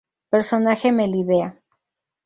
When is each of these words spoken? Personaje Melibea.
Personaje 0.31 0.91
Melibea. 0.91 1.61